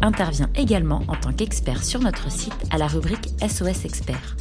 intervient 0.00 0.50
également 0.54 1.02
en 1.08 1.16
tant 1.16 1.32
qu'expert 1.32 1.84
sur 1.84 2.00
notre 2.00 2.30
site 2.30 2.66
à 2.70 2.78
la 2.78 2.86
rubrique 2.86 3.28
SOS 3.40 3.84
Expert. 3.84 4.36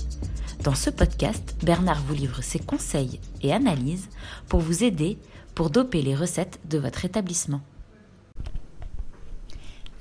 Dans 0.63 0.75
ce 0.75 0.89
podcast, 0.89 1.55
Bernard 1.63 2.01
vous 2.01 2.13
livre 2.13 2.41
ses 2.41 2.59
conseils 2.59 3.19
et 3.41 3.53
analyses 3.53 4.09
pour 4.49 4.59
vous 4.59 4.83
aider 4.83 5.17
pour 5.55 5.69
doper 5.69 6.01
les 6.01 6.15
recettes 6.15 6.59
de 6.69 6.77
votre 6.77 7.05
établissement. 7.05 7.61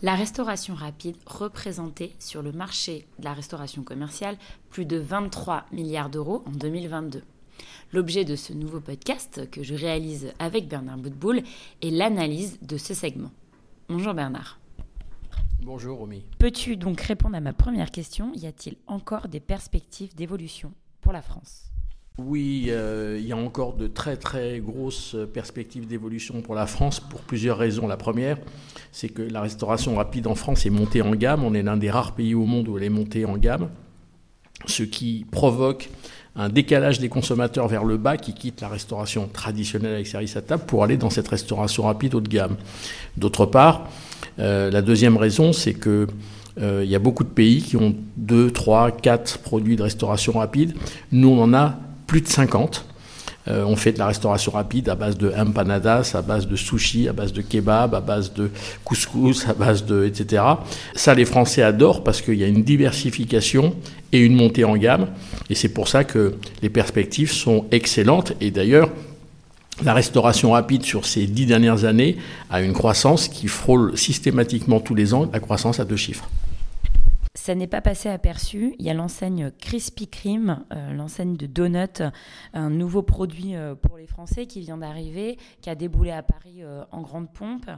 La 0.03 0.15
restauration 0.15 0.75
rapide 0.75 1.17
représentait 1.27 2.13
sur 2.19 2.43
le 2.43 2.53
marché 2.53 3.07
de 3.19 3.25
la 3.25 3.33
restauration 3.33 3.83
commerciale 3.83 4.37
plus 4.71 4.85
de 4.85 4.99
23 4.99 5.65
milliards 5.73 6.11
d'euros 6.11 6.43
en 6.47 6.51
2022. 6.51 7.23
L'objet 7.93 8.25
de 8.25 8.37
ce 8.37 8.53
nouveau 8.53 8.81
podcast 8.81 9.49
que 9.51 9.63
je 9.63 9.75
réalise 9.75 10.33
avec 10.39 10.69
Bernard 10.69 10.99
Boutboul 10.99 11.43
est 11.83 11.91
l'analyse 11.91 12.59
de 12.61 12.77
ce 12.77 12.93
segment. 12.93 13.31
Bonjour 13.89 14.13
Bernard. 14.13 14.59
Bonjour 15.63 15.99
Romy. 15.99 16.25
Peux-tu 16.39 16.77
donc 16.77 17.01
répondre 17.01 17.37
à 17.37 17.41
ma 17.41 17.53
première 17.53 17.91
question? 17.91 18.33
Y 18.35 18.47
a-t-il 18.47 18.77
encore 18.87 19.29
des 19.29 19.41
perspectives 19.41 20.15
d'évolution 20.15 20.73
pour 21.01 21.13
la 21.13 21.23
France? 21.23 21.71
Oui, 22.19 22.67
euh, 22.69 23.19
il 23.21 23.27
y 23.27 23.33
a 23.33 23.37
encore 23.37 23.75
de 23.75 23.89
très 23.89 24.17
très 24.17 24.61
grosses 24.61 25.17
perspectives 25.35 25.87
d'évolution 25.87 26.41
pour 26.41 26.55
la 26.55 26.67
France 26.67 27.01
pour 27.01 27.21
plusieurs 27.21 27.59
raisons. 27.59 27.87
La 27.87 27.97
première, 27.97 28.39
c'est 28.93 29.09
que 29.09 29.23
la 29.23 29.41
restauration 29.41 29.97
rapide 29.97 30.27
en 30.27 30.35
France 30.35 30.65
est 30.65 30.71
montée 30.71 31.03
en 31.03 31.15
gamme. 31.15 31.45
On 31.45 31.53
est 31.53 31.63
l'un 31.63 31.77
des 31.77 31.91
rares 31.91 32.15
pays 32.15 32.35
au 32.35 32.47
monde 32.47 32.69
où 32.69 32.79
elle 32.79 32.85
est 32.85 32.89
montée 32.89 33.25
en 33.25 33.37
gamme, 33.37 33.71
ce 34.67 34.83
qui 34.83 35.27
provoque 35.31 35.91
un 36.37 36.49
décalage 36.49 37.01
des 37.01 37.09
consommateurs 37.09 37.69
vers 37.69 37.85
le 37.85 37.97
bas 37.97 38.17
qui 38.17 38.35
quittent 38.35 38.61
la 38.61 38.69
restauration 38.69 39.29
traditionnelle 39.33 39.95
avec 39.95 40.07
service 40.07 40.37
à 40.37 40.43
table 40.43 40.65
pour 40.67 40.85
aller 40.85 40.97
dans 40.97 41.11
cette 41.11 41.29
restauration 41.29 41.85
rapide 41.85 42.15
haut 42.15 42.21
de 42.21 42.29
gamme. 42.29 42.57
D'autre 43.17 43.47
part, 43.47 43.89
euh, 44.39 44.71
la 44.71 44.83
deuxième 44.83 45.17
raison, 45.17 45.53
c'est 45.53 45.75
que 45.75 46.07
euh, 46.61 46.83
il 46.85 46.91
y 46.91 46.95
a 46.95 46.99
beaucoup 46.99 47.25
de 47.25 47.29
pays 47.29 47.63
qui 47.63 47.77
ont 47.77 47.95
2, 48.17 48.51
3, 48.51 48.91
4 48.91 49.39
produits 49.39 49.77
de 49.77 49.83
restauration 49.83 50.33
rapide. 50.33 50.75
Nous, 51.13 51.29
on 51.29 51.43
en 51.43 51.55
a 51.55 51.77
plus 52.07 52.21
de 52.21 52.29
50. 52.29 52.85
Euh, 53.49 53.65
on 53.65 53.77
fait 53.77 53.93
de 53.93 53.99
la 53.99 54.09
restauration 54.09 54.53
rapide 54.53 54.89
à 54.89 54.95
base 54.95 55.17
de 55.17 55.33
empanadas, 55.37 56.13
à 56.15 56.23
base 56.23 56.49
de 56.49 56.57
sushi, 56.57 57.09
à 57.09 57.13
base 57.13 57.33
de 57.33 57.43
kebab, 57.43 57.95
à 57.95 58.01
base 58.01 58.33
de 58.33 58.51
couscous, 58.85 59.47
à 59.49 59.55
base 59.55 59.85
de 59.85 60.05
etc. 60.05 60.43
Ça, 60.95 61.15
les 61.15 61.25
Français 61.25 61.63
adorent 61.63 62.03
parce 62.03 62.21
qu'il 62.21 62.35
y 62.35 62.45
a 62.45 62.49
une 62.49 62.65
diversification 62.65 63.77
et 64.13 64.21
une 64.21 64.35
montée 64.35 64.65
en 64.65 64.77
gamme. 64.77 65.07
Et 65.51 65.55
c'est 65.55 65.69
pour 65.69 65.89
ça 65.89 66.05
que 66.05 66.35
les 66.63 66.71
perspectives 66.71 67.31
sont 67.31 67.67
excellentes. 67.71 68.33
Et 68.41 68.51
d'ailleurs, 68.51 68.91
la 69.85 69.95
restauration 69.95 70.53
rapide 70.53 70.85
sur 70.85 71.05
ces 71.07 71.27
dix 71.27 71.47
dernières 71.47 71.85
années 71.85 72.17
a 72.51 72.63
une 72.63 72.73
croissance 72.73 73.29
qui 73.29 73.47
frôle 73.47 73.97
systématiquement 73.97 74.81
tous 74.81 74.95
les 74.95 75.13
ans 75.15 75.29
la 75.33 75.41
croissance 75.41 75.81
à 75.81 75.85
deux 75.85 75.97
chiffres. 75.97 76.29
Ça 77.37 77.55
n'est 77.55 77.67
pas 77.67 77.83
passé 77.83 78.09
aperçu. 78.09 78.75
Il 78.79 78.87
y 78.87 78.91
a 78.91 78.95
l'enseigne 78.95 79.51
Krispy 79.51 80.09
Kreme, 80.09 80.65
euh, 80.73 80.95
l'enseigne 80.95 81.37
de 81.37 81.47
donuts, 81.47 82.03
un 82.55 82.71
nouveau 82.71 83.03
produit 83.03 83.55
euh, 83.55 83.75
pour 83.75 83.99
les 83.99 84.07
Français 84.07 84.47
qui 84.47 84.61
vient 84.61 84.79
d'arriver, 84.79 85.37
qui 85.61 85.69
a 85.69 85.75
déboulé 85.75 86.13
à 86.13 86.23
Paris 86.23 86.63
euh, 86.63 86.85
en 86.93 87.03
grande 87.03 87.31
pompe. 87.31 87.71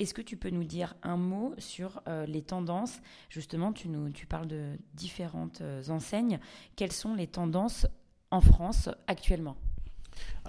Est-ce 0.00 0.12
que 0.12 0.22
tu 0.22 0.36
peux 0.36 0.50
nous 0.50 0.64
dire 0.64 0.96
un 1.04 1.16
mot 1.16 1.54
sur 1.58 2.02
les 2.26 2.42
tendances? 2.42 3.00
Justement, 3.28 3.72
tu, 3.72 3.88
nous, 3.88 4.10
tu 4.10 4.26
parles 4.26 4.48
de 4.48 4.76
différentes 4.94 5.62
enseignes. 5.88 6.40
Quelles 6.74 6.92
sont 6.92 7.14
les 7.14 7.28
tendances 7.28 7.86
en 8.32 8.40
France 8.40 8.88
actuellement? 9.06 9.56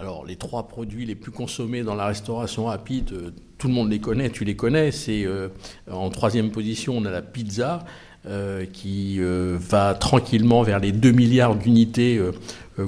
Alors, 0.01 0.25
les 0.25 0.35
trois 0.35 0.67
produits 0.67 1.05
les 1.05 1.13
plus 1.13 1.31
consommés 1.31 1.83
dans 1.83 1.93
la 1.93 2.07
restauration 2.07 2.65
rapide, 2.65 3.11
euh, 3.11 3.29
tout 3.59 3.67
le 3.67 3.73
monde 3.73 3.91
les 3.91 3.99
connaît, 3.99 4.31
tu 4.31 4.45
les 4.45 4.55
connais. 4.55 4.91
C'est 4.91 5.25
euh, 5.25 5.49
en 5.91 6.09
troisième 6.09 6.49
position, 6.49 6.95
on 6.97 7.05
a 7.05 7.11
la 7.11 7.21
pizza. 7.21 7.85
Euh, 8.27 8.65
qui 8.71 9.19
va 9.19 9.95
tranquillement 9.95 10.61
vers 10.61 10.77
les 10.79 10.91
2 10.91 11.09
milliards 11.09 11.55
d'unités 11.55 12.21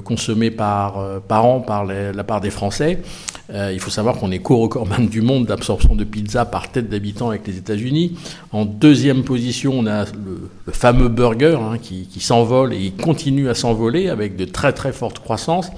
consommées 0.04 0.52
par, 0.52 1.20
an 1.28 1.58
par 1.58 1.84
la 1.84 2.22
part 2.22 2.40
des 2.40 2.50
Français. 2.50 3.02
il 3.52 3.80
faut 3.80 3.90
savoir 3.90 4.16
qu'on 4.16 4.30
est 4.30 4.38
co-recordman 4.38 5.08
du 5.08 5.22
monde 5.22 5.46
d'absorption 5.46 5.96
de 5.96 6.04
pizza 6.04 6.44
par 6.44 6.70
tête 6.70 6.88
d'habitant 6.88 7.30
avec 7.30 7.48
les 7.48 7.58
États-Unis. 7.58 8.16
En 8.52 8.64
deuxième 8.64 9.24
position, 9.24 9.72
on 9.76 9.88
a 9.88 10.04
le, 10.04 10.72
fameux 10.72 11.08
burger 11.08 11.58
hein, 11.60 11.78
qui, 11.82 12.06
qui 12.06 12.20
s'envole 12.20 12.72
et 12.72 12.78
qui 12.78 12.92
continue 12.92 13.48
à 13.48 13.54
s'envoler 13.54 14.10
avec 14.10 14.36
de 14.36 14.44
très 14.44 14.72
très 14.72 14.92
fortes 14.92 15.18
croissances. 15.18 15.68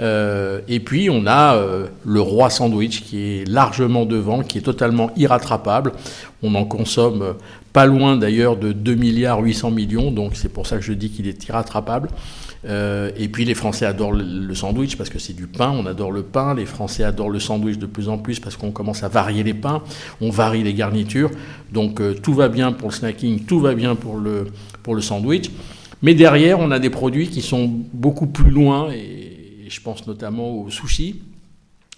Euh, 0.00 0.60
et 0.66 0.80
puis 0.80 1.10
on 1.10 1.26
a 1.26 1.56
euh, 1.56 1.86
le 2.06 2.20
roi 2.20 2.48
sandwich 2.48 3.02
qui 3.02 3.20
est 3.20 3.48
largement 3.48 4.06
devant, 4.06 4.42
qui 4.42 4.58
est 4.58 4.62
totalement 4.62 5.10
irrattrapable. 5.16 5.92
On 6.42 6.54
en 6.54 6.64
consomme 6.64 7.22
euh, 7.22 7.32
pas 7.72 7.86
loin 7.86 8.16
d'ailleurs 8.16 8.56
de 8.56 8.72
2 8.72 8.94
milliards 8.94 9.40
800 9.40 9.70
millions, 9.70 10.10
donc 10.10 10.32
c'est 10.34 10.48
pour 10.48 10.66
ça 10.66 10.76
que 10.76 10.82
je 10.82 10.92
dis 10.92 11.10
qu'il 11.10 11.28
est 11.28 11.46
irrattrapable. 11.46 12.08
et 12.64 13.28
puis 13.28 13.44
les 13.44 13.54
Français 13.54 13.86
adorent 13.86 14.12
le, 14.12 14.54
sandwich 14.54 14.96
parce 14.96 15.08
que 15.08 15.18
c'est 15.18 15.34
du 15.34 15.46
pain, 15.46 15.70
on 15.70 15.86
adore 15.86 16.10
le 16.10 16.22
pain. 16.22 16.54
Les 16.54 16.66
Français 16.66 17.04
adorent 17.04 17.30
le 17.30 17.38
sandwich 17.38 17.78
de 17.78 17.86
plus 17.86 18.08
en 18.08 18.18
plus 18.18 18.40
parce 18.40 18.56
qu'on 18.56 18.72
commence 18.72 19.04
à 19.04 19.08
varier 19.08 19.44
les 19.44 19.54
pains, 19.54 19.82
on 20.20 20.30
varie 20.30 20.64
les 20.64 20.74
garnitures. 20.74 21.30
Donc 21.72 22.02
tout 22.22 22.34
va 22.34 22.48
bien 22.48 22.72
pour 22.72 22.88
le 22.88 22.94
snacking, 22.94 23.44
tout 23.44 23.60
va 23.60 23.74
bien 23.74 23.94
pour 23.94 24.16
le, 24.16 24.48
pour 24.82 24.96
le 24.96 25.00
sandwich. 25.00 25.50
Mais 26.02 26.14
derrière, 26.14 26.58
on 26.58 26.70
a 26.72 26.78
des 26.78 26.90
produits 26.90 27.28
qui 27.28 27.42
sont 27.42 27.70
beaucoup 27.92 28.26
plus 28.26 28.50
loin 28.50 28.90
et 28.90 29.19
je 29.70 29.80
pense 29.80 30.06
notamment 30.06 30.50
au 30.50 30.70
sushi. 30.70 31.22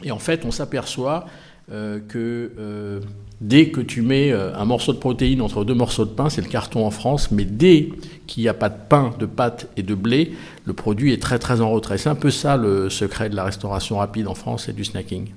Et 0.04 0.10
en 0.10 0.18
fait, 0.18 0.44
on 0.44 0.50
s'aperçoit 0.50 1.26
euh, 1.70 2.00
que 2.00 2.52
euh, 2.58 3.00
dès 3.40 3.70
que 3.70 3.80
tu 3.80 4.02
mets 4.02 4.32
euh, 4.32 4.54
un 4.56 4.64
morceau 4.64 4.92
de 4.92 4.98
protéine 4.98 5.40
entre 5.40 5.64
deux 5.64 5.74
morceaux 5.74 6.04
de 6.04 6.10
pain, 6.10 6.28
c'est 6.28 6.42
le 6.42 6.48
carton 6.48 6.84
en 6.84 6.90
France, 6.90 7.30
mais 7.30 7.44
dès 7.44 7.90
qu'il 8.26 8.42
n'y 8.42 8.48
a 8.48 8.54
pas 8.54 8.68
de 8.68 8.78
pain, 8.88 9.14
de 9.18 9.26
pâte 9.26 9.68
et 9.76 9.82
de 9.82 9.94
blé, 9.94 10.32
le 10.64 10.72
produit 10.72 11.12
est 11.12 11.22
très 11.22 11.38
très 11.38 11.60
en 11.60 11.70
retrait. 11.70 11.98
C'est 11.98 12.08
un 12.08 12.16
peu 12.16 12.30
ça 12.30 12.56
le 12.56 12.90
secret 12.90 13.30
de 13.30 13.36
la 13.36 13.44
restauration 13.44 13.98
rapide 13.98 14.26
en 14.26 14.34
France 14.34 14.68
et 14.68 14.72
du 14.72 14.84
snacking. 14.84 15.28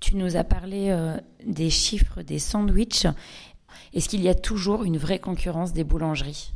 Tu 0.00 0.16
nous 0.16 0.36
as 0.36 0.44
parlé 0.44 0.96
des 1.46 1.70
chiffres 1.70 2.22
des 2.22 2.40
sandwichs. 2.40 3.06
Est-ce 3.94 4.08
qu'il 4.08 4.22
y 4.22 4.28
a 4.28 4.34
toujours 4.34 4.82
une 4.82 4.96
vraie 4.96 5.20
concurrence 5.20 5.72
des 5.72 5.84
boulangeries? 5.84 6.52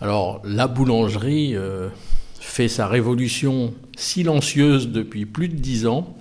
Alors, 0.00 0.40
la 0.44 0.66
boulangerie 0.66 1.54
fait 2.42 2.68
sa 2.68 2.88
révolution 2.88 3.72
silencieuse 3.96 4.88
depuis 4.88 5.26
plus 5.26 5.48
de 5.48 5.54
dix 5.54 5.86
ans, 5.86 6.16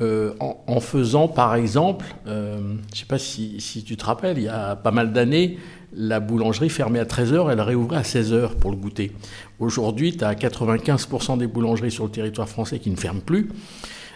euh, 0.00 0.32
en, 0.38 0.80
faisant 0.80 1.28
par 1.28 1.54
exemple, 1.54 2.06
euh, 2.26 2.58
je 2.58 2.92
ne 2.92 2.96
sais 2.96 3.04
pas 3.06 3.18
si, 3.18 3.84
tu 3.84 3.96
te 3.96 4.04
rappelles, 4.04 4.38
il 4.38 4.44
y 4.44 4.48
a 4.48 4.76
pas 4.76 4.92
mal 4.92 5.12
d'années, 5.12 5.58
la 5.94 6.20
boulangerie 6.20 6.70
fermait 6.70 7.00
à 7.00 7.04
13h, 7.04 7.52
elle 7.52 7.60
réouvrait 7.60 7.98
à 7.98 8.02
16h 8.02 8.54
pour 8.56 8.70
le 8.70 8.76
goûter. 8.76 9.12
Aujourd'hui, 9.58 10.16
tu 10.16 10.24
as 10.24 10.34
95% 10.34 11.38
des 11.38 11.46
boulangeries 11.46 11.90
sur 11.90 12.04
le 12.04 12.10
territoire 12.10 12.48
français 12.48 12.78
qui 12.78 12.90
ne 12.90 12.96
ferment 12.96 13.20
plus. 13.20 13.50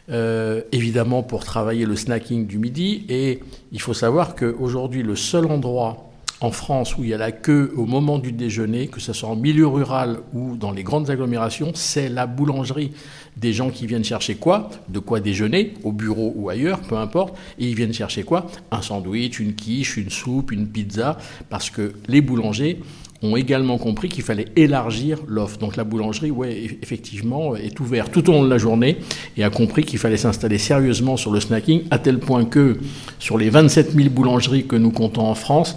Euh, 0.08 0.62
évidemment 0.70 1.24
pour 1.24 1.44
travailler 1.44 1.84
le 1.84 1.96
snacking 1.96 2.46
du 2.46 2.58
midi. 2.58 3.04
Et 3.08 3.40
il 3.72 3.80
faut 3.80 3.94
savoir 3.94 4.36
qu'aujourd'hui, 4.36 5.02
le 5.02 5.16
seul 5.16 5.46
endroit 5.46 6.05
en 6.40 6.50
France 6.50 6.96
où 6.98 7.04
il 7.04 7.10
y 7.10 7.14
a 7.14 7.18
la 7.18 7.32
queue 7.32 7.72
au 7.76 7.86
moment 7.86 8.18
du 8.18 8.32
déjeuner, 8.32 8.88
que 8.88 9.00
ce 9.00 9.12
soit 9.12 9.28
en 9.28 9.36
milieu 9.36 9.66
rural 9.66 10.18
ou 10.34 10.56
dans 10.56 10.70
les 10.70 10.82
grandes 10.82 11.08
agglomérations, 11.08 11.72
c'est 11.74 12.08
la 12.08 12.26
boulangerie. 12.26 12.92
Des 13.36 13.52
gens 13.52 13.70
qui 13.70 13.86
viennent 13.86 14.04
chercher 14.04 14.34
quoi? 14.34 14.70
De 14.88 14.98
quoi 14.98 15.20
déjeuner, 15.20 15.74
au 15.82 15.92
bureau 15.92 16.32
ou 16.36 16.48
ailleurs, 16.48 16.80
peu 16.80 16.96
importe. 16.96 17.34
Et 17.58 17.68
ils 17.68 17.74
viennent 17.74 17.92
chercher 17.92 18.22
quoi? 18.22 18.46
Un 18.70 18.82
sandwich, 18.82 19.40
une 19.40 19.54
quiche, 19.54 19.96
une 19.96 20.10
soupe, 20.10 20.52
une 20.52 20.66
pizza, 20.66 21.18
parce 21.50 21.70
que 21.70 21.92
les 22.08 22.20
boulangers 22.20 22.80
ont 23.22 23.36
également 23.36 23.78
compris 23.78 24.08
qu'il 24.08 24.22
fallait 24.22 24.46
élargir 24.56 25.18
l'offre. 25.26 25.58
Donc 25.58 25.76
la 25.76 25.84
boulangerie, 25.84 26.30
ouais, 26.30 26.78
effectivement, 26.82 27.56
est 27.56 27.78
ouverte 27.80 28.12
tout 28.12 28.28
au 28.28 28.32
long 28.32 28.44
de 28.44 28.50
la 28.50 28.58
journée 28.58 28.98
et 29.36 29.44
a 29.44 29.50
compris 29.50 29.84
qu'il 29.84 29.98
fallait 29.98 30.16
s'installer 30.18 30.58
sérieusement 30.58 31.16
sur 31.16 31.30
le 31.30 31.40
snacking, 31.40 31.84
à 31.90 31.98
tel 31.98 32.18
point 32.18 32.44
que 32.44 32.78
sur 33.18 33.38
les 33.38 33.48
27 33.48 33.92
000 33.92 34.10
boulangeries 34.10 34.66
que 34.66 34.76
nous 34.76 34.90
comptons 34.90 35.26
en 35.26 35.34
France, 35.34 35.76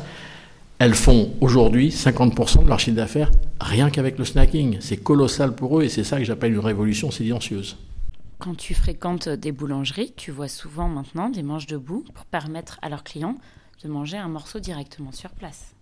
elles 0.80 0.96
font 0.96 1.34
aujourd'hui 1.42 1.90
50% 1.90 2.64
de 2.64 2.70
leur 2.70 2.80
chiffre 2.80 2.96
d'affaires 2.96 3.32
rien 3.60 3.90
qu'avec 3.90 4.18
le 4.18 4.24
snacking. 4.24 4.78
C'est 4.80 4.98
colossal 4.98 5.54
pour 5.54 5.80
eux 5.80 5.84
et 5.84 5.90
c'est 5.90 6.06
ça 6.06 6.18
que 6.18 6.24
j'appelle 6.24 6.54
une 6.54 6.60
révolution 6.60 7.12
silencieuse. 7.12 7.78
Quand 8.38 8.56
tu 8.56 8.74
fréquentes 8.74 9.28
des 9.28 9.52
boulangeries, 9.52 10.14
tu 10.16 10.32
vois 10.32 10.48
souvent 10.48 10.88
maintenant 10.88 11.30
des 11.30 11.44
manches 11.44 11.68
debout 11.68 12.06
pour 12.14 12.26
permettre 12.26 12.80
à 12.82 12.88
leurs 12.88 13.04
clients 13.04 13.36
de 13.84 13.90
manger 13.90 14.18
un 14.18 14.30
morceau 14.30 14.62
directement 14.62 15.12
sur 15.12 15.32
place. 15.32 15.76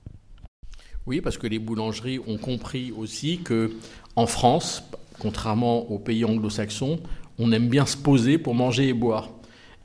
Oui, 1.06 1.22
parce 1.22 1.38
que 1.38 1.46
les 1.46 1.60
boulangeries 1.60 2.20
ont 2.28 2.38
compris 2.38 2.92
aussi 2.92 3.40
que 3.44 3.74
en 4.16 4.26
France, 4.26 4.84
contrairement 5.20 5.90
aux 5.92 6.00
pays 6.00 6.26
anglo-saxons, 6.26 7.00
on 7.38 7.52
aime 7.52 7.70
bien 7.70 7.86
se 7.86 7.96
poser 7.96 8.40
pour 8.40 8.56
manger 8.56 8.88
et 8.88 8.94
boire. 8.94 9.30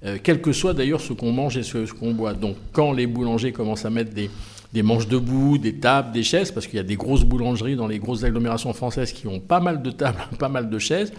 Euh, 0.04 0.18
quel 0.20 0.40
que 0.40 0.52
soit 0.52 0.74
d'ailleurs 0.74 1.00
ce 1.00 1.12
qu'on 1.12 1.32
mange 1.32 1.58
et 1.58 1.62
ce, 1.62 1.92
qu'on 1.92 2.12
boit. 2.12 2.32
Donc 2.32 2.56
quand 2.72 2.92
les 2.92 3.06
boulangers 3.06 3.52
commencent 3.52 3.84
à 3.84 3.90
mettre 3.90 4.12
des, 4.12 4.30
des 4.72 4.82
manches 4.82 5.06
debout, 5.06 5.58
des 5.58 5.74
tables, 5.74 6.12
des 6.12 6.22
chaises, 6.22 6.50
parce 6.50 6.66
qu'il 6.66 6.76
y 6.76 6.80
a 6.80 6.84
des 6.84 6.96
grosses 6.96 7.24
boulangeries 7.24 7.76
dans 7.76 7.86
les 7.86 7.98
grosses 7.98 8.24
agglomérations 8.24 8.72
françaises 8.72 9.12
qui 9.12 9.26
ont 9.26 9.38
pas 9.38 9.60
mal 9.60 9.82
de 9.82 9.90
tables, 9.90 10.18
pas 10.38 10.48
mal 10.48 10.70
de 10.70 10.78
chaises, 10.78 11.12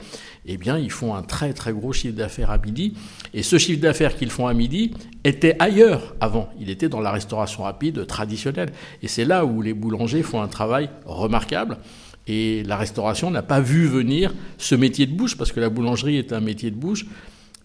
eh 0.46 0.58
bien 0.58 0.78
ils 0.80 0.92
font 0.92 1.14
un 1.14 1.22
très 1.22 1.54
très 1.54 1.72
gros 1.72 1.94
chiffre 1.94 2.16
d'affaires 2.16 2.50
à 2.50 2.58
midi. 2.58 2.96
Et 3.34 3.44
ce 3.44 3.58
chiffre 3.58 3.80
d'affaires 3.80 4.16
qu'ils 4.16 4.32
font 4.32 4.48
à 4.48 4.54
midi 4.54 4.92
était 5.24 5.56
ailleurs 5.60 6.16
avant. 6.20 6.50
Il 6.60 6.70
était 6.70 6.90
dans 6.90 7.02
la 7.02 7.12
restauration 7.12 7.64
rapide 7.64 8.08
traditionnelle. 8.08 8.72
Et 9.04 9.08
c'est 9.08 9.26
là 9.26 9.46
où 9.46 9.62
les 9.62 9.74
boulangers 9.74 10.24
font 10.24 10.42
un 10.42 10.48
travail 10.48 10.90
remarquable. 11.06 11.78
Et 12.26 12.64
la 12.64 12.78
restauration 12.78 13.30
n'a 13.30 13.44
pas 13.44 13.60
vu 13.60 13.86
venir 13.86 14.34
ce 14.58 14.76
métier 14.76 15.06
de 15.06 15.14
bouche, 15.14 15.38
parce 15.38 15.52
que 15.52 15.60
la 15.60 15.70
boulangerie 15.70 16.18
est 16.18 16.34
un 16.34 16.40
métier 16.40 16.72
de 16.72 16.76
bouche 16.76 17.06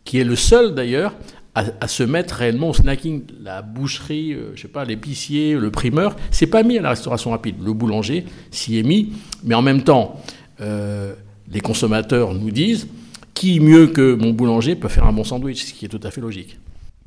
qui 0.08 0.18
est 0.18 0.24
le 0.24 0.36
seul 0.36 0.74
d'ailleurs 0.74 1.14
à, 1.80 1.88
se 1.88 2.02
mettre 2.02 2.36
réellement 2.36 2.70
au 2.70 2.74
snacking. 2.74 3.24
La 3.40 3.62
boucherie, 3.62 4.32
euh, 4.32 4.52
je 4.54 4.62
sais 4.62 4.68
pas, 4.68 4.84
l'épicier, 4.84 5.54
le 5.54 5.70
primeur, 5.70 6.16
c'est 6.30 6.46
pas 6.46 6.62
mis 6.62 6.78
à 6.78 6.82
la 6.82 6.90
restauration 6.90 7.30
rapide. 7.30 7.56
Le 7.62 7.72
boulanger 7.72 8.24
s'y 8.50 8.78
est 8.78 8.82
mis, 8.82 9.12
mais 9.44 9.54
en 9.54 9.62
même 9.62 9.82
temps, 9.82 10.20
euh, 10.60 11.14
les 11.50 11.60
consommateurs 11.60 12.34
nous 12.34 12.50
disent 12.50 12.88
qui 13.34 13.60
mieux 13.60 13.86
que 13.88 14.14
mon 14.14 14.32
boulanger 14.32 14.74
peut 14.74 14.88
faire 14.88 15.06
un 15.06 15.12
bon 15.12 15.24
sandwich, 15.24 15.64
ce 15.64 15.72
qui 15.72 15.84
est 15.84 15.88
tout 15.88 16.00
à 16.02 16.10
fait 16.10 16.20
logique. 16.20 16.58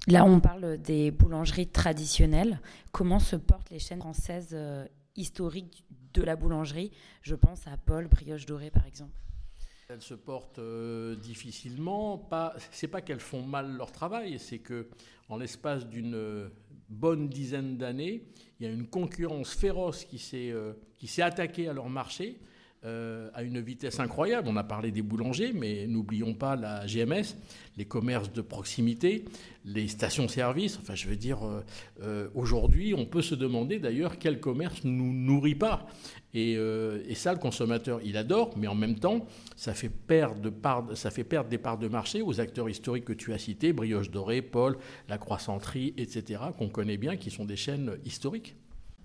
Là, 0.07 0.25
on 0.25 0.39
parle 0.39 0.77
des 0.81 1.12
boulangeries 1.12 1.68
traditionnelles. 1.68 2.59
Comment 2.92 3.19
se 3.19 3.36
portent 3.36 3.69
les 3.69 3.80
chaînes 3.80 4.00
françaises 4.00 4.50
euh, 4.54 4.86
historiques 5.15 5.86
de 6.13 6.24
la 6.24 6.36
boulangerie? 6.36 6.92
Je 7.21 7.36
pense 7.36 7.68
à 7.68 7.77
Paul, 7.86 8.07
Brioche 8.07 8.45
Dorée 8.45 8.71
par 8.71 8.86
exemple. 8.88 9.12
Elles 9.92 10.02
se 10.02 10.14
portent 10.14 10.60
euh, 10.60 11.18
difficilement. 11.18 12.18
Pas, 12.18 12.56
c'est 12.72 12.88
pas 12.88 13.02
qu'elles 13.02 13.20
font 13.20 13.42
mal 13.42 13.76
leur 13.76 13.92
travail, 13.92 14.40
c'est 14.40 14.60
que 14.60 14.88
en 15.28 15.36
l'espace 15.36 15.86
d'une 15.86 16.16
euh, 16.16 16.48
bonne 16.88 17.28
dizaine 17.28 17.78
d'années, 17.78 18.24
il 18.58 18.66
y 18.66 18.70
a 18.70 18.72
une 18.72 18.88
concurrence 18.88 19.54
féroce 19.54 20.06
qui 20.06 20.18
s'est 20.18 20.50
euh, 20.52 20.72
qui 20.98 21.08
s'est 21.08 21.24
attaquée 21.24 21.68
à 21.68 21.74
leur 21.74 21.90
marché 21.90 22.40
à 22.83 23.44
une 23.44 23.60
vitesse 23.60 24.00
incroyable. 24.00 24.48
On 24.48 24.57
a 24.57 24.63
parlé 24.63 24.92
des 24.92 25.01
boulangers, 25.01 25.54
mais 25.54 25.86
n'oublions 25.88 26.33
pas 26.33 26.56
la 26.56 26.86
GMS, 26.88 27.36
les 27.78 27.86
commerces 27.86 28.31
de 28.33 28.42
proximité, 28.42 29.25
les 29.66 29.88
stations-service. 29.88 30.80
Enfin, 30.81 30.95
je 30.95 31.07
veux 31.07 31.16
dire, 31.16 31.39
aujourd'hui, 32.33 32.95
on 32.95 33.06
peut 33.06 33.22
se 33.22 33.36
demander 33.36 33.78
d'ailleurs 33.78 34.18
quel 34.18 34.39
commerce 34.39 34.83
nous 34.83 35.13
nourrit 35.13 35.56
pas. 35.56 35.88
Euh, 36.36 37.04
et, 37.07 37.16
ça, 37.16 37.33
le 37.33 37.39
consommateur, 37.39 38.00
il 38.04 38.18
adore, 38.18 38.54
mais 38.57 38.68
en 38.68 38.75
même 38.75 38.95
temps, 38.95 39.25
ça 39.56 39.74
fait, 39.74 39.89
perdre 39.89 40.51
ça 40.95 41.12
fait 41.12 41.24
perdre 41.24 41.50
des 41.50 41.57
parts 41.57 41.78
de 41.78 41.88
marché 41.88 42.22
aux 42.22 42.39
acteurs 42.39 42.69
historiques 42.69 43.06
que 43.06 43.13
tu 43.13 43.33
as 43.33 43.38
cités, 43.38 43.74
Brioche 43.74 44.10
Dorée, 44.10 44.42
Paul, 44.42 44.78
La 45.10 45.18
Croissanterie, 45.18 45.94
etc., 45.98 46.42
qu'on 46.57 46.69
connaît 46.69 46.98
bien, 46.98 47.18
qui 47.18 47.31
sont 47.31 47.45
des 47.45 47.56
chaînes 47.56 47.98
historiques. 48.06 48.56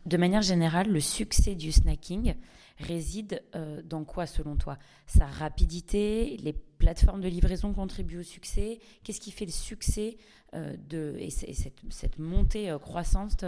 De 0.06 0.17
manière 0.17 0.43
générale, 0.43 0.88
le 0.88 1.00
succès 1.00 1.56
du 1.56 1.73
snacking 1.73 2.37
réside 2.79 3.43
euh, 3.56 3.82
dans 3.82 4.05
quoi 4.05 4.26
selon 4.26 4.55
toi? 4.55 4.79
Sa 5.08 5.26
rapidité, 5.26 6.37
les 6.37 6.53
plateformes 6.53 7.20
de 7.20 7.26
livraison 7.26 7.73
contribuent 7.73 8.19
au 8.20 8.23
succès? 8.23 8.79
Qu'est-ce 9.03 9.20
qui 9.20 9.32
fait 9.32 9.47
le 9.47 9.50
succès 9.50 10.17
euh, 10.55 10.76
de, 10.88 11.17
et, 11.19 11.31
cette, 11.31 12.20
montée 12.20 12.70
euh, 12.70 12.79
croissante 12.79 13.44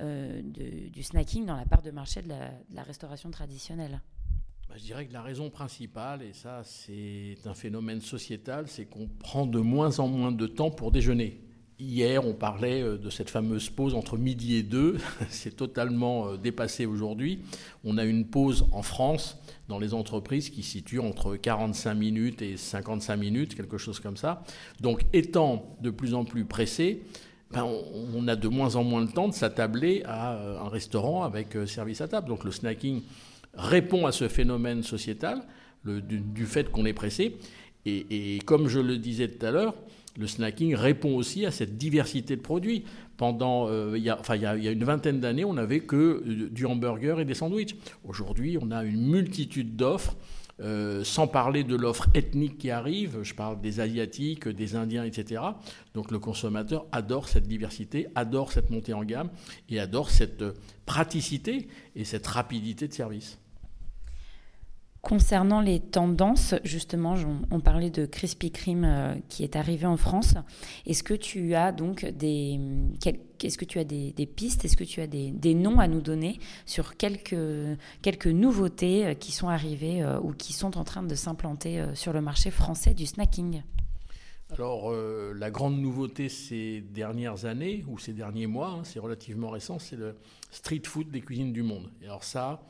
du 0.00 1.02
snacking 1.02 1.44
dans 1.44 1.56
la 1.56 1.64
part 1.64 1.82
de 1.82 1.90
marché 1.90 2.22
de 2.22 2.28
la, 2.28 2.82
restauration 2.84 3.32
traditionnelle? 3.32 4.00
Bah, 4.68 4.76
je 4.76 4.84
dirais 4.84 5.08
que 5.08 5.12
la 5.12 5.22
raison 5.22 5.50
principale, 5.50 6.22
et 6.22 6.32
ça 6.32 6.62
c'est 6.62 7.36
un 7.46 7.54
phénomène 7.54 8.00
sociétal, 8.00 8.68
c'est 8.68 8.86
qu'on 8.86 9.08
prend 9.08 9.44
de 9.44 9.58
moins 9.58 9.98
en 9.98 10.06
moins 10.06 10.30
de 10.30 10.46
temps 10.46 10.70
pour 10.70 10.92
déjeuner. 10.92 11.45
Hier, 11.78 12.24
on 12.26 12.32
parlait 12.32 12.80
euh, 12.80 12.96
de 12.96 13.10
cette 13.10 13.28
fameuse 13.28 13.68
pause 13.68 13.94
entre 13.94 14.16
midi 14.16 14.56
et 14.56 14.62
deux. 14.62 14.96
C'est 15.28 15.54
totalement 15.54 16.28
euh, 16.28 16.36
dépassé 16.38 16.86
aujourd'hui. 16.86 17.40
On 17.84 17.98
a 17.98 18.04
une 18.04 18.26
pause 18.26 18.66
en 18.72 18.80
France 18.80 19.36
dans 19.68 19.78
les 19.78 19.92
entreprises 19.92 20.48
qui 20.48 20.62
situe 20.62 21.00
entre 21.00 21.36
45 21.36 21.92
minutes 21.92 22.40
et 22.40 22.56
55 22.56 23.16
minutes, 23.16 23.54
quelque 23.54 23.76
chose 23.76 24.00
comme 24.00 24.16
ça. 24.16 24.42
Donc, 24.80 25.02
étant 25.12 25.76
de 25.82 25.90
plus 25.90 26.14
en 26.14 26.24
plus 26.24 26.46
pressé, 26.46 27.02
ben, 27.50 27.68
on 28.14 28.26
a 28.26 28.36
de 28.36 28.48
moins 28.48 28.76
en 28.76 28.82
moins 28.82 29.02
le 29.02 29.08
temps 29.08 29.28
de 29.28 29.34
s'attabler 29.34 30.02
à 30.06 30.32
euh, 30.32 30.58
un 30.58 30.70
restaurant 30.70 31.24
avec 31.24 31.58
service 31.66 32.00
à 32.00 32.08
table. 32.08 32.26
Donc, 32.26 32.44
le 32.44 32.52
snacking 32.52 33.02
répond 33.52 34.06
à 34.06 34.12
ce 34.12 34.28
phénomène 34.28 34.82
sociétal 34.82 35.42
du, 35.84 36.46
fait 36.46 36.70
qu'on 36.72 36.86
est 36.86 36.94
pressé. 36.94 37.36
et 37.84 38.40
comme 38.44 38.66
je 38.66 38.80
le 38.80 38.98
disais 38.98 39.28
tout 39.28 39.46
à 39.46 39.52
l'heure, 39.52 39.74
le 40.18 40.26
snacking 40.26 40.74
répond 40.74 41.14
aussi 41.14 41.46
à 41.46 41.50
cette 41.50 41.76
diversité 41.76 42.36
de 42.36 42.40
produits. 42.40 42.84
Pendant, 43.16 43.68
euh, 43.68 43.96
il, 43.96 44.02
y 44.02 44.10
a, 44.10 44.72
une 44.72 44.84
vingtaine 44.84 45.20
d'années, 45.20 45.44
on 45.44 45.54
n'avait 45.54 45.80
que 45.80 45.96
euh, 45.96 46.48
du 46.50 46.66
hamburger 46.66 47.20
et 47.20 47.24
des 47.24 47.34
sandwichs. 47.34 47.76
Aujourd'hui, 48.04 48.58
on 48.60 48.70
a 48.70 48.84
une 48.84 49.06
multitude 49.06 49.76
d'offres. 49.76 50.16
Euh, 50.58 51.04
sans 51.04 51.26
parler 51.26 51.64
de 51.64 51.76
l'offre 51.76 52.06
ethnique 52.14 52.56
qui 52.56 52.70
arrive, 52.70 53.18
je 53.22 53.34
parle 53.34 53.60
des 53.60 53.78
Asiatiques, 53.80 54.48
des 54.48 54.74
Indiens, 54.74 55.04
etc. 55.04 55.42
Donc 55.92 56.10
le 56.10 56.18
consommateur 56.18 56.86
adore 56.92 57.28
cette 57.28 57.46
diversité, 57.46 58.06
adore 58.14 58.52
cette 58.52 58.70
montée 58.70 58.94
en 58.94 59.04
gamme 59.04 59.28
et 59.68 59.78
adore 59.78 60.08
cette 60.08 60.44
praticité 60.86 61.68
et 61.94 62.04
cette 62.04 62.26
rapidité 62.26 62.88
de 62.88 62.94
service. 62.94 63.38
Concernant 65.02 65.60
les 65.60 65.78
tendances, 65.78 66.54
justement, 66.64 67.14
on, 67.52 67.60
parlait 67.60 67.90
de 67.90 68.06
Krispy 68.06 68.50
Kreme 68.50 68.84
euh, 68.84 69.14
qui 69.28 69.44
est 69.44 69.54
arrivé 69.54 69.86
en 69.86 69.96
France. 69.96 70.34
Est-ce 70.84 71.04
que 71.04 71.14
tu 71.14 71.54
as 71.54 71.70
donc 71.70 72.04
des, 72.04 72.58
est-ce 73.40 73.56
que 73.56 73.64
tu 73.64 73.78
as 73.78 73.84
des, 73.84 74.12
pistes, 74.26 74.64
est-ce 74.64 74.76
que 74.76 74.82
tu 74.84 75.00
as 75.00 75.06
des, 75.06 75.54
noms 75.54 75.78
à 75.78 75.86
nous 75.86 76.00
donner 76.00 76.40
sur 76.64 76.96
quelques, 76.96 77.36
quelques 78.02 78.26
nouveautés 78.26 79.06
euh, 79.06 79.14
qui 79.14 79.30
sont 79.30 79.48
arrivées 79.48 80.02
euh, 80.02 80.18
ou 80.20 80.32
qui 80.32 80.52
sont 80.52 80.76
en 80.76 80.82
train 80.82 81.04
de 81.04 81.14
s'implanter 81.14 81.84
sur 81.94 82.12
le 82.12 82.20
marché 82.20 82.50
français 82.50 82.92
du 82.92 83.06
snacking? 83.06 83.62
Alors, 84.52 84.92
la 84.92 85.50
grande 85.50 85.80
nouveauté 85.80 86.28
ces 86.28 86.80
dernières 86.80 87.46
années, 87.46 87.84
ou 87.88 87.98
ces 87.98 88.12
derniers 88.12 88.46
mois, 88.46 88.68
hein, 88.68 88.84
c'est 88.84 89.00
relativement 89.00 89.50
récent, 89.50 89.80
c'est 89.80 89.96
le 89.96 90.16
street 90.52 90.82
food 90.84 91.10
des 91.10 91.20
cuisines 91.20 91.52
du 91.52 91.64
monde. 91.64 91.90
Et 92.00 92.04
alors 92.04 92.22
ça, 92.22 92.62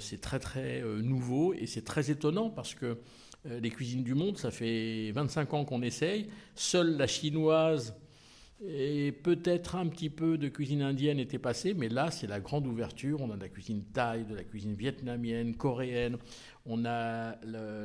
c'est 0.00 0.20
très 0.20 0.38
très 0.38 0.82
euh, 0.82 1.02
nouveau 1.02 1.54
et 1.54 1.66
c'est 1.66 1.84
très 1.84 2.10
étonnant 2.10 2.50
parce 2.50 2.74
que 2.74 2.98
euh, 3.46 3.60
les 3.60 3.70
cuisines 3.70 4.02
du 4.02 4.14
monde, 4.14 4.38
ça 4.38 4.50
fait 4.50 5.10
25 5.12 5.54
ans 5.54 5.64
qu'on 5.64 5.82
essaye. 5.82 6.28
Seule 6.54 6.96
la 6.96 7.06
chinoise 7.06 7.94
et 8.66 9.12
peut-être 9.12 9.76
un 9.76 9.86
petit 9.86 10.08
peu 10.08 10.38
de 10.38 10.48
cuisine 10.48 10.80
indienne 10.80 11.18
était 11.18 11.38
passée, 11.38 11.74
mais 11.74 11.90
là, 11.90 12.10
c'est 12.10 12.26
la 12.26 12.40
grande 12.40 12.66
ouverture. 12.66 13.20
On 13.20 13.30
a 13.30 13.36
de 13.36 13.42
la 13.42 13.48
cuisine 13.48 13.82
thaï, 13.92 14.24
de 14.24 14.34
la 14.34 14.44
cuisine 14.44 14.74
vietnamienne, 14.74 15.54
coréenne. 15.54 16.16
On 16.64 16.86
a 16.86 17.36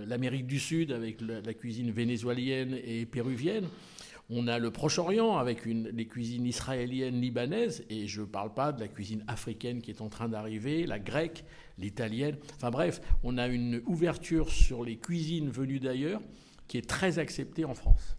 l'Amérique 0.08 0.48
du 0.48 0.60
Sud 0.60 0.94
avec 0.94 1.20
la 1.20 1.54
cuisine 1.54 1.92
vénézuélienne 1.92 2.78
et 2.86 3.06
péruvienne. 3.06 3.68
On 4.34 4.48
a 4.48 4.60
le 4.60 4.72
Proche-Orient 4.72 5.36
avec 5.36 5.66
les 5.66 6.08
cuisines 6.08 6.46
israéliennes, 6.46 7.20
libanaises, 7.20 7.84
et 7.90 8.08
je 8.08 8.22
ne 8.22 8.26
parle 8.26 8.54
pas 8.54 8.72
de 8.72 8.80
la 8.80 8.88
cuisine 8.88 9.26
africaine 9.28 9.82
qui 9.82 9.92
est 9.92 10.00
en 10.00 10.08
train 10.08 10.30
d'arriver, 10.30 10.86
la 10.86 11.00
grecque, 11.00 11.44
l'italienne. 11.78 12.38
Enfin 12.56 12.72
bref, 12.72 13.02
on 13.24 13.38
a 13.38 13.48
une 13.48 13.82
ouverture 13.86 14.50
sur 14.50 14.86
les 14.86 14.96
cuisines 14.96 15.50
venues 15.50 15.82
d'ailleurs 15.82 16.22
qui 16.70 16.78
est 16.78 16.88
très 16.88 17.20
acceptée 17.20 17.66
en 17.66 17.74
France. 17.74 18.16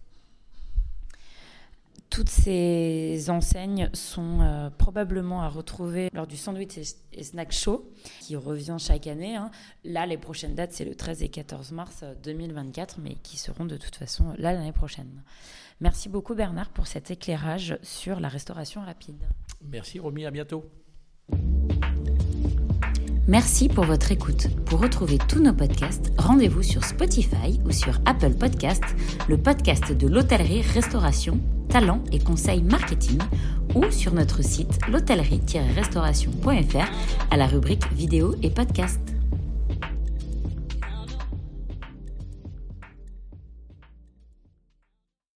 Toutes 2.12 2.28
ces 2.28 3.30
enseignes 3.30 3.88
sont 3.94 4.42
euh, 4.42 4.68
probablement 4.68 5.40
à 5.40 5.48
retrouver 5.48 6.10
lors 6.12 6.26
du 6.26 6.36
Sandwich 6.36 6.76
et 7.14 7.22
Snack 7.24 7.52
Show 7.52 7.90
qui 8.20 8.36
revient 8.36 8.76
chaque 8.78 9.06
année. 9.06 9.34
Hein. 9.34 9.50
Là, 9.82 10.04
les 10.04 10.18
prochaines 10.18 10.54
dates, 10.54 10.72
c'est 10.72 10.84
le 10.84 10.94
13 10.94 11.22
et 11.22 11.30
14 11.30 11.72
mars 11.72 12.04
2024, 12.22 12.98
mais 13.02 13.14
qui 13.22 13.38
seront 13.38 13.64
de 13.64 13.78
toute 13.78 13.96
façon 13.96 14.34
là 14.36 14.52
l'année 14.52 14.72
prochaine. 14.72 15.22
Merci 15.80 16.10
beaucoup 16.10 16.34
Bernard 16.34 16.68
pour 16.68 16.86
cet 16.86 17.10
éclairage 17.10 17.78
sur 17.80 18.20
la 18.20 18.28
restauration 18.28 18.82
rapide. 18.82 19.24
Merci 19.62 19.98
Romy, 19.98 20.26
à 20.26 20.30
bientôt. 20.30 20.66
Merci 23.26 23.68
pour 23.68 23.84
votre 23.84 24.12
écoute. 24.12 24.48
Pour 24.66 24.80
retrouver 24.80 25.16
tous 25.16 25.40
nos 25.40 25.54
podcasts, 25.54 26.12
rendez-vous 26.18 26.62
sur 26.62 26.84
Spotify 26.84 27.58
ou 27.64 27.70
sur 27.70 28.00
Apple 28.04 28.34
Podcasts, 28.34 28.96
le 29.28 29.38
podcast 29.38 29.92
de 29.92 30.08
l'hôtellerie-restauration, 30.08 31.40
talent 31.72 32.02
et 32.12 32.18
conseils 32.18 32.62
marketing, 32.62 33.18
ou 33.74 33.90
sur 33.90 34.12
notre 34.12 34.42
site 34.42 34.78
l'hôtellerie-restauration.fr 34.90 36.90
à 37.30 37.36
la 37.36 37.46
rubrique 37.46 37.90
vidéo 37.94 38.34
et 38.42 38.50
podcast. 38.50 39.11